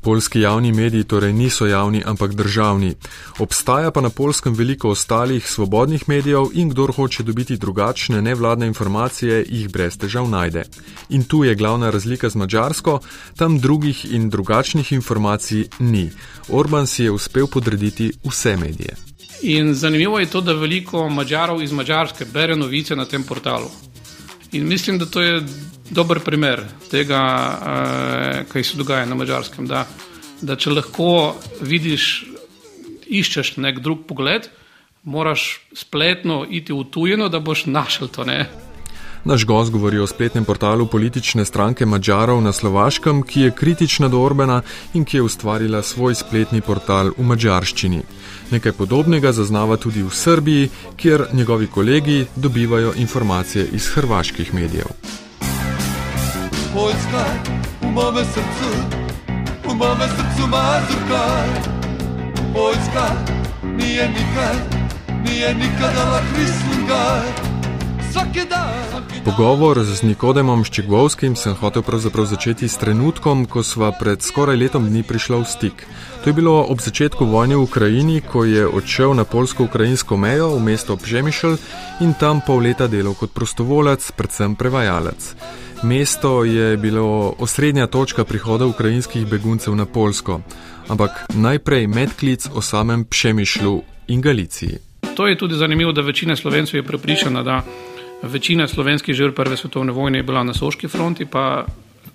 Polski 0.00 0.40
javni 0.40 0.72
mediji 0.72 1.04
torej 1.04 1.32
niso 1.32 1.66
javni, 1.66 2.02
ampak 2.06 2.34
državni. 2.34 2.94
Obstaja 3.38 3.90
pa 3.90 4.00
na 4.00 4.10
polskem 4.10 4.54
veliko 4.54 4.94
ostalih 4.94 5.48
svobodnih 5.48 6.08
medijev 6.08 6.48
in 6.54 6.70
kdor 6.70 6.92
hoče 6.96 7.22
dobiti 7.22 7.56
drugačne 7.56 8.22
nevladne 8.22 8.66
informacije, 8.66 9.44
jih 9.48 9.68
brez 9.68 9.98
težav 9.98 10.28
najde. 10.28 10.64
In 11.08 11.24
tu 11.24 11.44
je 11.44 11.54
glavna 11.54 11.90
razlika 11.90 12.30
z 12.30 12.34
Mačarsko, 12.34 13.00
tam 13.36 13.58
drugih 13.58 14.06
in 14.12 14.30
drugačnih 14.30 14.92
informacij 14.92 15.68
ni. 15.78 16.10
Orban 16.48 16.86
si 16.86 17.04
je 17.04 17.10
uspel 17.10 17.46
podrediti 17.46 18.12
vse 18.24 18.56
medije. 18.56 19.07
In 19.42 19.74
zanimivo 19.74 20.18
je 20.18 20.26
to, 20.26 20.40
da 20.40 20.52
veliko 20.52 21.08
Mačarov 21.08 21.62
iz 21.62 21.72
Mačarske 21.72 22.24
bere 22.24 22.56
novice 22.56 22.96
na 22.96 23.04
tem 23.04 23.22
portalu. 23.22 23.70
In 24.52 24.68
mislim, 24.68 24.98
da 24.98 25.06
to 25.06 25.22
je 25.22 25.42
dober 25.90 26.20
primer 26.20 26.64
tega, 26.90 27.20
uh, 27.22 28.52
kaj 28.52 28.64
se 28.64 28.76
dogaja 28.76 29.06
na 29.06 29.14
Mačarskem. 29.14 29.66
Da, 29.66 29.86
da 30.40 30.56
če 30.56 30.70
lahko 30.70 31.36
vidiš, 31.60 32.26
iščeš 33.06 33.56
nek 33.56 33.80
drug 33.84 34.06
pogled, 34.08 34.48
moraš 35.04 35.60
spletno 35.76 36.44
iti 36.50 36.72
v 36.72 36.84
tujino, 36.90 37.28
da 37.28 37.40
boš 37.40 37.66
našel 37.66 38.08
to. 38.08 38.24
Ne? 38.24 38.46
Naš 39.24 39.44
gost 39.44 39.70
govori 39.70 39.98
o 39.98 40.06
spletnem 40.06 40.44
portalu 40.44 40.86
politične 40.86 41.44
stranke 41.44 41.86
Mačarov 41.86 42.40
na 42.42 42.52
Slovaškem, 42.52 43.22
ki 43.22 43.40
je 43.40 43.50
kritična 43.50 44.08
do 44.08 44.20
Orbena 44.20 44.62
in 44.94 45.04
ki 45.04 45.16
je 45.16 45.22
ustvarila 45.22 45.82
svoj 45.82 46.14
spletni 46.14 46.60
portal 46.60 47.10
v 47.18 47.24
mačarščini. 47.24 48.02
Nekaj 48.50 48.72
podobnega 48.72 49.32
zaznava 49.32 49.76
tudi 49.76 50.02
v 50.02 50.10
Srbiji, 50.10 50.70
kjer 50.96 51.26
njegovi 51.32 51.66
kolegi 51.66 52.26
dobivajo 52.36 52.92
informacije 52.96 53.66
iz 53.72 53.88
hrvaških 53.94 54.54
medijev. 54.54 54.86
Poljska, 56.74 57.24
v 57.82 57.90
mojem 57.92 58.24
srcu, 58.24 58.70
v 59.64 59.74
mojem 59.74 60.08
srcu 60.16 60.48
mazurka. 60.48 61.24
Poljska, 62.54 63.06
nije 63.76 64.08
nikad, 64.08 64.56
nije 65.24 65.54
nikad 65.54 65.94
dala 65.94 66.20
krislinga. 66.32 67.47
Pogovor 69.24 69.78
z 69.84 70.02
Nikodemom 70.02 70.64
Ščegovskim 70.64 71.36
sem 71.36 71.52
hotel 71.60 71.84
pravzaprav 71.84 72.24
začeti 72.30 72.68
s 72.68 72.80
trenutkom, 72.80 73.44
ko 73.44 73.60
sva 73.60 73.92
pred 73.92 74.24
skoraj 74.24 74.56
letom 74.56 74.88
dni 74.88 75.04
prišla 75.04 75.42
v 75.42 75.46
stik. 75.46 75.84
To 76.24 76.32
je 76.32 76.34
bilo 76.34 76.64
ob 76.64 76.80
začetku 76.80 77.28
vojne 77.28 77.60
v 77.60 77.68
Ukrajini, 77.68 78.18
ko 78.24 78.48
je 78.48 78.64
odšel 78.64 79.12
na 79.12 79.28
polsko-ukrajinsko 79.28 80.16
mejo 80.16 80.56
v 80.56 80.64
mesto 80.64 80.96
Pžemišel 80.96 81.60
in 82.00 82.16
tam 82.16 82.40
pol 82.40 82.64
leta 82.64 82.88
delal 82.88 83.12
kot 83.12 83.36
prostovolec, 83.36 84.00
predvsem 84.16 84.56
prevajalec. 84.56 85.36
Mesto 85.84 86.42
je 86.48 86.74
bilo 86.80 87.36
osrednja 87.38 87.86
točka 87.86 88.24
prihoda 88.24 88.66
ukrajinskih 88.66 89.28
beguncev 89.28 89.76
na 89.76 89.86
Polsko, 89.86 90.40
ampak 90.88 91.30
najprej 91.36 91.86
medklic 91.86 92.48
o 92.50 92.64
samem 92.64 93.04
Pšemišlu 93.04 94.08
in 94.08 94.18
Galiciji. 94.18 94.88
To 95.14 95.26
je 95.26 95.38
tudi 95.38 95.54
zanimivo, 95.54 95.92
da 95.92 96.02
večina 96.02 96.36
slovencev 96.36 96.78
je 96.78 96.82
prepričana, 96.82 97.42
da 97.42 97.62
Večina 98.22 98.68
slovenskih 98.68 99.14
žrtev 99.14 99.34
prve 99.34 99.56
svetovne 99.56 99.92
vojne 99.92 100.18
je 100.18 100.22
bila 100.22 100.42
na 100.42 100.54
Soški 100.54 100.88
fronti, 100.88 101.26
pa 101.26 101.64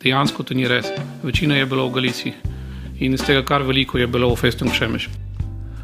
dejansko 0.04 0.44
to 0.44 0.54
ni 0.54 0.68
res. 0.68 0.86
Večina 1.24 1.56
je 1.56 1.66
bila 1.66 1.86
v 1.88 1.94
Galiciji 1.94 2.34
in 3.00 3.14
iz 3.14 3.24
tega 3.24 3.42
kar 3.44 3.64
veliko 3.64 3.98
je 3.98 4.08
bilo 4.08 4.30
v 4.34 4.36
Festung 4.36 4.72
Šemeš. 4.74 5.10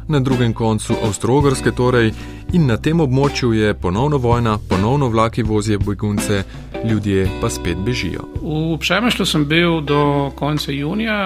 Na 0.08 0.20
drugem 0.20 0.52
koncu 0.54 0.94
Avstralske 1.04 1.72
torej 1.72 2.12
in 2.52 2.66
na 2.66 2.76
tem 2.76 3.00
območju 3.00 3.52
je 3.52 3.74
ponovno 3.74 4.18
vojna, 4.18 4.58
ponovno 4.68 5.08
vlaki 5.08 5.42
vozijo 5.42 5.78
begunce, 5.78 6.42
ljudje 6.84 7.28
pa 7.40 7.50
spet 7.50 7.78
bežijo. 7.78 8.26
V 8.42 8.78
Šemešlu 8.82 9.26
sem 9.26 9.46
bil 9.46 9.80
do 9.80 10.32
konca 10.36 10.72
junija, 10.72 11.18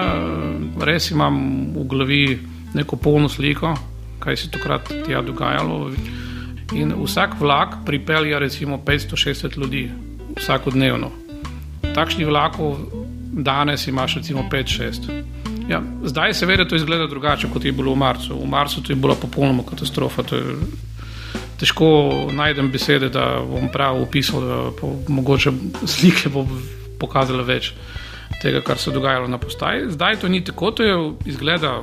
res 0.81 1.11
imam 1.11 1.41
v 1.75 1.83
glavi 1.83 2.39
neko 2.73 2.95
polno 2.95 3.29
sliko, 3.29 3.73
kaj 4.19 4.37
se 4.37 4.51
takrat 4.51 4.87
tja 5.05 5.21
dogajalo. 5.21 5.91
In 6.73 6.93
vsak 7.03 7.39
vlak 7.39 7.75
pripelje 7.85 8.39
recimo 8.39 8.77
560 8.77 9.57
ljudi 9.57 9.91
vsakodnevno. 10.37 11.11
Takšnih 11.95 12.27
vlakov 12.27 12.77
danes 13.31 13.87
imaš 13.87 14.15
recimo 14.15 14.43
5-6. 14.51 15.23
Ja, 15.69 15.81
zdaj 16.03 16.33
seveda 16.33 16.67
to 16.67 16.75
izgleda 16.75 17.07
drugače, 17.07 17.47
kot 17.53 17.65
je 17.65 17.71
bilo 17.71 17.93
v 17.93 17.97
marcu. 17.97 18.35
V 18.37 18.47
marcu 18.47 18.83
to 18.83 18.91
je 18.91 18.95
bila 18.95 19.15
popolnoma 19.15 19.63
katastrofa. 19.63 20.23
Težko 21.59 21.87
najdem 22.33 22.71
besede, 22.71 23.09
da 23.09 23.41
bom 23.41 23.69
prav 23.73 24.01
opisal, 24.01 24.41
da 24.41 24.57
bo 24.81 24.95
mogoče 25.07 25.51
slike 25.85 26.29
bo 26.29 26.45
pokazale 26.99 27.43
več 27.43 27.73
tega, 28.41 28.61
kar 28.61 28.77
se 28.77 28.89
je 28.89 28.93
dogajalo 28.93 29.27
na 29.27 29.37
postaji. 29.37 29.89
Zdaj 29.89 30.19
to 30.21 30.27
ni 30.27 30.43
tako, 30.43 30.71
to 30.71 30.83
je 30.83 30.95
izgleda 31.25 31.81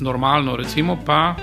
normalno, 0.00 0.56
recimo 0.56 0.98
pa 1.06 1.36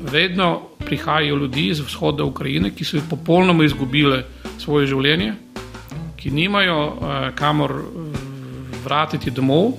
vedno 0.00 0.73
prihajajo 0.86 1.36
ljudi 1.36 1.68
iz 1.68 1.80
vzhoda 1.80 2.24
Ukrajine, 2.24 2.70
ki 2.70 2.84
so 2.84 3.00
popolnoma 3.10 3.64
izgubili 3.64 4.22
svoje 4.58 4.86
življenje, 4.86 5.34
ki 6.16 6.30
nimajo 6.30 6.78
eh, 6.86 7.30
kamor 7.36 7.74
vratiti 8.84 9.30
domov, 9.30 9.72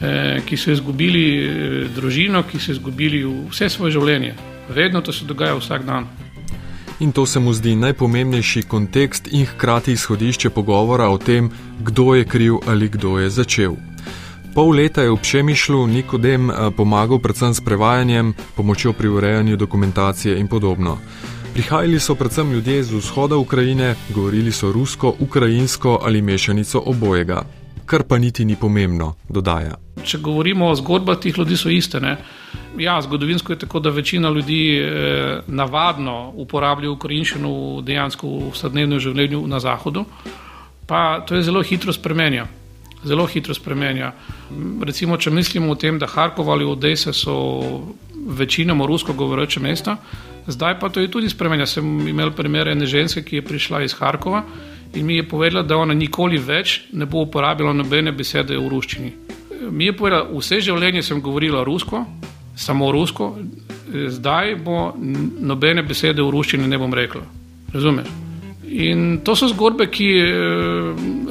eh, 0.00 0.40
ki 0.46 0.56
so 0.56 0.70
izgubili 0.72 1.24
eh, 1.44 1.88
družino, 1.94 2.42
ki 2.42 2.58
so 2.58 2.72
izgubili 2.72 3.24
vse 3.50 3.68
svoje 3.68 3.96
življenje. 3.96 4.34
Vedno 4.68 5.00
to 5.00 5.12
se 5.12 5.24
dogaja 5.24 5.54
vsak 5.54 5.84
dan. 5.86 6.08
In 7.00 7.12
to 7.12 7.26
se 7.26 7.40
mu 7.40 7.52
zdi 7.52 7.74
najpomembnejši 7.76 8.62
kontekst 8.62 9.28
in 9.28 9.44
hkrati 9.46 9.92
izhodišče 9.92 10.50
pogovora 10.50 11.10
o 11.12 11.18
tem, 11.18 11.50
kdo 11.80 12.14
je 12.14 12.24
kriv 12.24 12.54
ali 12.66 12.88
kdo 12.88 13.18
je 13.18 13.30
začel. 13.30 13.76
Pol 14.56 14.72
leta 14.72 15.04
je 15.04 15.12
v 15.12 15.20
Pšemišlu 15.20 15.84
Nikodem 15.84 16.48
eh, 16.48 16.72
pomagal 16.72 17.20
predvsem 17.20 17.52
s 17.52 17.60
prevajanjem, 17.60 18.32
pomočjo 18.56 18.96
pri 18.96 19.08
urejanju 19.08 19.52
dokumentacije 19.52 20.40
in 20.40 20.48
podobno. 20.48 20.96
Prihajali 21.52 22.00
so 22.00 22.16
predvsem 22.16 22.52
ljudje 22.52 22.88
z 22.88 22.96
vzhoda 22.96 23.36
Ukrajine, 23.36 24.00
govorili 24.08 24.48
so 24.52 24.72
rusko, 24.72 25.12
ukrajinsko 25.20 26.00
ali 26.00 26.24
mešanico 26.24 26.82
obojega, 26.86 27.44
kar 27.84 28.08
pa 28.08 28.16
niti 28.16 28.48
ni 28.48 28.56
pomembno, 28.56 29.20
dodaja. 29.28 29.76
Če 30.00 30.24
govorimo 30.24 30.72
o 30.72 30.74
zgodbah, 30.74 31.20
tih 31.20 31.36
ljudi 31.36 31.56
so 31.56 31.68
iste. 31.68 32.00
Ne? 32.00 32.16
Ja, 32.80 32.96
zgodovinsko 33.04 33.52
je 33.52 33.58
tako, 33.68 33.84
da 33.84 33.92
večina 33.92 34.32
ljudi 34.32 34.80
eh, 34.80 35.40
navadno 35.46 36.32
uporablja 36.32 36.96
ukrajinščino 36.96 37.82
dejansko 37.84 38.24
v 38.28 38.52
vsakodnevnem 38.56 39.04
življenju 39.04 39.44
na 39.46 39.60
zahodu, 39.60 40.08
pa 40.88 41.20
to 41.28 41.36
je 41.36 41.44
zelo 41.44 41.60
hitro 41.60 41.92
spremenja 41.92 42.48
zelo 43.06 43.26
hitro 43.26 43.54
spremenja. 43.54 44.12
Recimo, 44.82 45.16
če 45.16 45.30
mislimo 45.30 45.72
o 45.72 45.78
tem, 45.78 45.98
da 45.98 46.08
Harkov 46.10 46.50
ali 46.50 46.64
Odese 46.64 47.12
so 47.12 47.36
večinoma 48.26 48.86
rusko 48.86 49.12
govoreče 49.12 49.60
mesta, 49.60 49.96
zdaj 50.46 50.78
pa 50.80 50.88
to 50.88 51.00
je 51.00 51.10
tudi 51.10 51.30
spremenja. 51.30 51.66
Sem 51.66 52.08
imel 52.08 52.32
primer 52.34 52.68
ene 52.68 52.86
ženske, 52.86 53.22
ki 53.22 53.40
je 53.40 53.46
prišla 53.46 53.82
iz 53.84 53.94
Harkova 53.98 54.42
in 54.94 55.06
mi 55.06 55.16
je 55.16 55.28
povedala, 55.28 55.62
da 55.62 55.76
ona 55.76 55.94
nikoli 55.94 56.38
več 56.38 56.80
ne 56.92 57.06
bo 57.06 57.22
uporabila 57.26 57.72
nobene 57.72 58.12
besede 58.12 58.56
v 58.56 58.68
ruščini. 58.68 59.12
Mi 59.70 59.90
je 59.90 59.96
povedala, 59.96 60.28
vse 60.30 60.60
življenje 60.60 61.02
sem 61.02 61.20
govorila 61.20 61.64
rusko, 61.64 62.04
samo 62.56 62.92
rusko, 62.92 63.34
zdaj 64.08 64.54
bo 64.64 64.92
nobene 64.96 65.82
besede 65.82 66.22
v 66.22 66.30
ruščini 66.32 66.68
ne 66.68 66.78
bom 66.78 66.94
rekla. 66.94 67.26
Razumeš? 67.74 68.25
In 68.68 69.20
to 69.24 69.36
so 69.36 69.48
zgodbe, 69.48 69.86
ki 69.90 70.08
eh, 70.18 70.30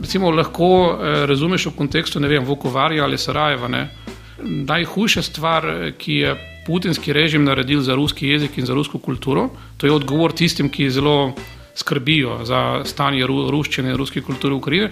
recimo, 0.02 0.32
lahko 0.32 0.70
eh, 0.96 1.26
razumeš 1.26 1.66
v 1.66 1.76
kontekstu 1.76 2.20
Vukovarja 2.46 3.04
ali 3.04 3.18
Sarajeva. 3.18 3.68
Ne? 3.68 3.90
Najhujša 4.44 5.22
stvar, 5.22 5.66
eh, 5.66 5.92
ki 5.98 6.14
je 6.14 6.36
putinski 6.66 7.14
režim 7.14 7.44
naredil 7.44 7.82
za 7.82 7.96
ruski 7.96 8.28
jezik 8.28 8.58
in 8.58 8.66
za 8.66 8.74
rusko 8.74 8.98
kulturo, 8.98 9.50
to 9.78 9.88
je 9.88 9.92
odgovor 9.92 10.32
tistim, 10.32 10.70
ki 10.70 10.90
zelo 10.90 11.34
skrbijo 11.76 12.46
za 12.46 12.82
stanje 12.86 13.28
ru, 13.28 13.52
ruščine 13.52 13.90
in 13.90 13.98
ruske 13.98 14.22
kulture 14.22 14.54
v 14.54 14.58
Ukrajini. 14.58 14.90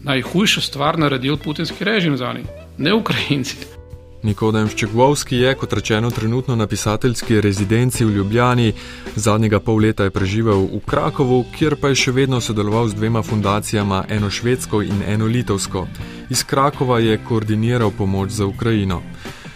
Najhujša 0.00 0.60
stvar 0.60 0.98
naredil 0.98 1.36
putinski 1.36 1.84
režim 1.84 2.16
za 2.16 2.32
njih, 2.32 2.46
ne 2.78 2.94
Ukrajinci. 2.94 3.79
Nikodem 4.20 4.66
Ščegovski 4.68 5.38
je, 5.40 5.54
kot 5.56 5.72
rečeno, 5.72 6.10
trenutno 6.12 6.52
na 6.56 6.66
pisateljski 6.68 7.40
rezidenci 7.40 8.04
v 8.04 8.18
Ljubljani, 8.18 8.72
zadnjega 9.16 9.60
pol 9.64 9.80
leta 9.80 10.04
je 10.04 10.12
preživel 10.12 10.66
v 10.68 10.80
Krakovu, 10.84 11.38
kjer 11.56 11.78
pa 11.80 11.88
je 11.88 11.96
še 12.02 12.12
vedno 12.12 12.40
sodeloval 12.44 12.90
z 12.92 12.98
dvema 12.98 13.22
fundacijama, 13.24 14.02
eno 14.12 14.28
švedsko 14.28 14.82
in 14.84 15.00
eno 15.08 15.24
litovsko. 15.24 15.86
Iz 16.28 16.44
Krakova 16.44 16.98
je 17.00 17.16
koordiniral 17.24 17.94
pomoč 17.96 18.36
za 18.36 18.44
Ukrajino. 18.44 19.00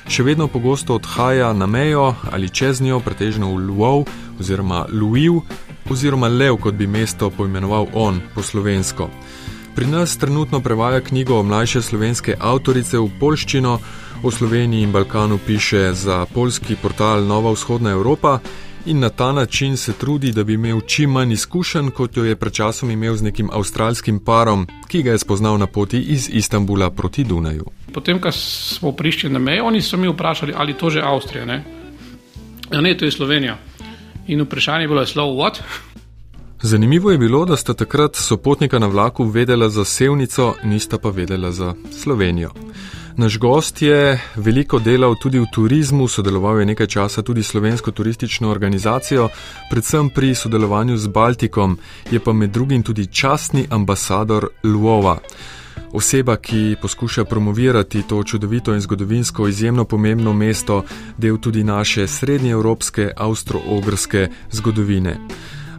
Še 0.08 0.24
vedno 0.24 0.48
pogosto 0.48 0.96
odhaja 0.96 1.52
na 1.52 1.66
mejo 1.68 2.14
ali 2.32 2.48
čez 2.48 2.80
njo, 2.80 3.02
pretežno 3.04 3.52
v 3.52 3.68
Lvov 3.68 4.08
oziroma 4.40 4.86
Lviv 4.88 5.42
oziroma 5.92 6.32
Lev, 6.32 6.56
kot 6.56 6.74
bi 6.74 6.88
mesto 6.88 7.28
poimenoval 7.28 7.92
on 7.92 8.22
po 8.32 8.40
slovensko. 8.40 9.10
Pri 9.74 9.86
nas 9.86 10.16
trenutno 10.16 10.60
prevaja 10.60 11.00
knjigo 11.00 11.42
mlajše 11.42 11.82
slovenske 11.82 12.36
avtorice 12.40 12.98
v 12.98 13.10
polščino, 13.20 13.78
O 14.24 14.30
Sloveniji 14.30 14.82
in 14.82 14.92
Balkanu 14.92 15.38
piše 15.46 15.92
za 15.92 16.26
polski 16.34 16.76
portal 16.82 17.24
Nova 17.24 17.52
vzhodna 17.52 17.90
Evropa 17.90 18.38
in 18.86 18.98
na 18.98 19.08
ta 19.08 19.32
način 19.32 19.76
se 19.76 19.92
trudi, 19.92 20.32
da 20.32 20.44
bi 20.44 20.54
imel 20.54 20.80
čim 20.80 21.10
manj 21.10 21.32
izkušenj, 21.32 21.90
kot 21.90 22.16
jo 22.16 22.24
je 22.24 22.36
pred 22.36 22.52
časom 22.52 22.90
imel 22.90 23.16
z 23.16 23.22
nekim 23.22 23.50
avstralskim 23.52 24.20
parom, 24.24 24.66
ki 24.88 25.02
ga 25.02 25.10
je 25.10 25.18
spoznal 25.18 25.58
na 25.58 25.66
poti 25.66 26.00
iz 26.00 26.28
Istanbula 26.32 26.90
proti 26.90 27.24
Dunaju. 27.24 27.64
Potem, 27.92 28.20
ko 28.20 28.32
smo 28.32 28.92
prišli 28.92 29.30
na 29.30 29.38
mejo, 29.38 29.64
oni 29.64 29.82
so 29.82 29.96
mi 29.96 30.08
vprašali, 30.08 30.54
ali 30.56 30.74
to 30.74 30.90
že 30.90 31.02
Avstrija. 31.04 31.44
Ne, 31.44 31.64
ja, 32.72 32.80
ne 32.80 32.96
to 32.96 33.04
je 33.04 33.10
Slovenija. 33.10 33.58
In 34.26 34.42
vprašanje 34.42 34.84
je 34.84 34.88
bilo, 34.88 35.04
slow 35.06 35.36
what? 35.36 35.60
Zanimivo 36.62 37.10
je 37.10 37.18
bilo, 37.18 37.44
da 37.44 37.56
sta 37.56 37.74
takrat 37.74 38.16
sopotnika 38.16 38.78
na 38.78 38.86
vlaku 38.86 39.24
vedela 39.24 39.68
za 39.68 39.84
Sevnico, 39.84 40.54
nista 40.64 40.98
pa 40.98 41.10
vedela 41.10 41.52
za 41.52 41.74
Slovenijo. 42.02 42.63
Naš 43.16 43.38
gost 43.38 43.82
je 43.82 44.20
veliko 44.36 44.78
delal 44.78 45.14
tudi 45.22 45.38
v 45.38 45.46
turizmu, 45.52 46.08
sodeloval 46.08 46.58
je 46.58 46.66
nekaj 46.66 46.86
časa 46.86 47.22
tudi 47.22 47.42
s 47.42 47.46
slovensko 47.46 47.90
turistično 47.90 48.50
organizacijo, 48.50 49.28
predvsem 49.70 50.10
pri 50.10 50.34
sodelovanju 50.34 50.96
z 50.96 51.08
Baltikom, 51.08 51.78
je 52.10 52.20
pa 52.20 52.32
med 52.32 52.50
drugim 52.50 52.82
tudi 52.82 53.06
častni 53.06 53.66
ambasador 53.70 54.48
Lvova. 54.64 55.18
Oseba, 55.92 56.36
ki 56.36 56.76
poskuša 56.82 57.24
promovirati 57.24 58.02
to 58.02 58.22
čudovito 58.24 58.74
in 58.74 58.80
zgodovinsko 58.80 59.48
izjemno 59.48 59.84
pomembno 59.84 60.32
mesto, 60.32 60.82
del 61.18 61.38
tudi 61.38 61.64
naše 61.64 62.06
srednjeevropske, 62.06 63.10
avstro-ogrske 63.16 64.28
zgodovine. 64.50 65.16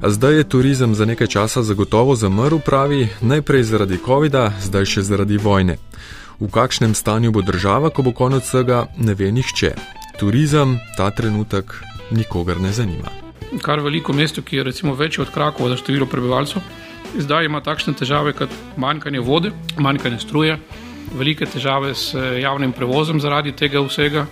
A 0.01 0.09
zdaj 0.09 0.33
je 0.33 0.49
turizem 0.49 0.95
za 0.95 1.05
nekaj 1.05 1.27
časa 1.27 1.63
zagotovo 1.63 2.15
zamrl, 2.15 2.57
pravi, 2.65 3.07
najprej 3.21 3.63
zaradi 3.63 3.99
COVID-a, 4.05 4.51
zdaj 4.61 4.85
še 4.85 5.01
zaradi 5.01 5.37
vojne. 5.37 5.77
V 6.39 6.51
kakšnem 6.51 6.95
stanju 6.95 7.31
bo 7.31 7.41
država, 7.41 7.89
ko 7.89 8.03
bo 8.03 8.11
konec 8.11 8.43
vsega, 8.43 8.85
ne 8.97 9.13
ve 9.15 9.31
nihče. 9.31 9.71
Turizem 10.19 10.79
ta 10.97 11.07
trenutek 11.11 11.71
nikogar 12.11 12.59
ne 12.59 12.71
zanima. 12.75 13.07
Kar 13.61 13.79
veliko 13.79 14.13
mesto, 14.13 14.41
ki 14.41 14.57
je 14.57 14.63
recimo 14.63 14.95
večje 14.95 15.21
od 15.23 15.31
Krakova 15.31 15.69
za 15.69 15.77
število 15.77 16.05
prebivalcev, 16.05 16.61
zdaj 17.15 17.45
ima 17.45 17.61
takšne 17.63 17.93
težave 17.93 18.33
kot 18.33 18.51
manjkanje 18.77 19.19
vode, 19.19 19.51
manjkanje 19.77 20.19
struje, 20.19 20.57
velike 21.15 21.45
težave 21.45 21.95
s 21.95 22.13
javnim 22.41 22.71
prevozom 22.75 23.21
zaradi 23.23 23.55
tega 23.55 23.79
vsega. 23.79 24.25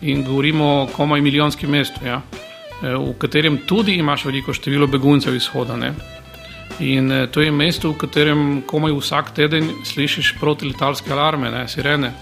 In 0.00 0.24
govorimo 0.24 0.64
o 0.64 0.88
komaj 0.92 1.20
milijonskem 1.20 1.70
mestu, 1.70 2.00
ja, 2.04 2.22
v 2.82 3.12
katerem 3.18 3.58
tudi 3.66 3.96
imaš 3.96 4.24
veliko 4.24 4.52
število 4.52 4.86
beguncev 4.86 5.36
izhoda. 5.36 5.76
Ne. 5.76 5.94
In 6.78 7.12
eh, 7.12 7.26
to 7.26 7.40
je 7.40 7.52
mesto, 7.52 7.90
v 7.90 7.96
katerem 7.96 8.62
komaj 8.66 8.92
vsak 8.92 9.30
teden 9.34 9.70
slišiš 9.84 10.36
protiletalske 10.40 11.12
alarme, 11.12 11.50
ne, 11.50 11.68
sirene. 11.68 12.12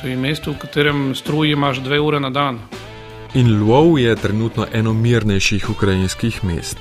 To 0.00 0.08
je 0.08 0.16
mesto, 0.16 0.52
v 0.52 0.58
katerem 0.58 1.14
struji 1.14 1.52
imaš 1.52 1.80
dve 1.80 2.00
ure 2.00 2.20
na 2.20 2.30
dan. 2.30 2.60
In 3.34 3.50
Lvov 3.60 3.98
je 3.98 4.14
trenutno 4.16 4.66
eno 4.72 4.92
mirnejših 4.92 5.70
ukrajinskih 5.70 6.44
mest. 6.44 6.78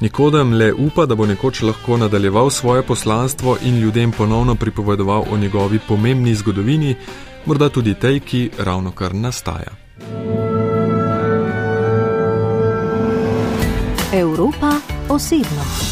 Nikodem 0.00 0.52
le 0.52 0.72
upa, 0.72 1.06
da 1.06 1.14
bo 1.14 1.26
nekoč 1.26 1.62
lahko 1.62 1.96
nadaljeval 1.96 2.50
svoje 2.50 2.82
poslanstvo 2.82 3.56
in 3.62 3.78
ljudem 3.78 4.12
ponovno 4.12 4.54
pripovedoval 4.54 5.24
o 5.30 5.36
njegovi 5.36 5.78
pomembni 5.88 6.34
zgodovini, 6.34 6.96
morda 7.46 7.68
tudi 7.68 7.94
tej, 7.94 8.20
ki 8.20 8.50
ravno 8.58 8.90
kar 8.90 9.14
nastaja. 9.14 9.76
Evropa 14.12 14.72
osebno. 15.08 15.91